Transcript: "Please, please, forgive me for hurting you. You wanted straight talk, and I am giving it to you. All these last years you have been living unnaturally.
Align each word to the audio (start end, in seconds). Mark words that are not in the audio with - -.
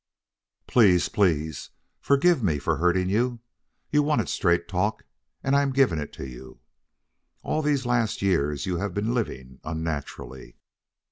"Please, 0.65 1.09
please, 1.09 1.69
forgive 1.99 2.41
me 2.41 2.57
for 2.57 2.77
hurting 2.77 3.07
you. 3.07 3.39
You 3.91 4.01
wanted 4.01 4.29
straight 4.29 4.67
talk, 4.67 5.03
and 5.43 5.55
I 5.55 5.61
am 5.61 5.69
giving 5.71 5.99
it 5.99 6.11
to 6.13 6.27
you. 6.27 6.59
All 7.43 7.61
these 7.61 7.85
last 7.85 8.19
years 8.23 8.65
you 8.65 8.77
have 8.77 8.95
been 8.95 9.13
living 9.13 9.59
unnaturally. 9.63 10.57